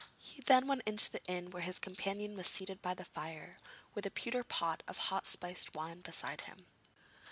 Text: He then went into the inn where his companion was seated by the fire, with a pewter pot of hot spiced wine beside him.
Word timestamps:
He 0.17 0.41
then 0.41 0.65
went 0.65 0.81
into 0.87 1.11
the 1.11 1.23
inn 1.27 1.51
where 1.51 1.61
his 1.61 1.77
companion 1.77 2.35
was 2.35 2.47
seated 2.47 2.81
by 2.81 2.95
the 2.95 3.05
fire, 3.05 3.57
with 3.93 4.03
a 4.07 4.09
pewter 4.09 4.43
pot 4.43 4.81
of 4.87 4.97
hot 4.97 5.27
spiced 5.27 5.75
wine 5.75 6.01
beside 6.01 6.41
him. 6.41 6.65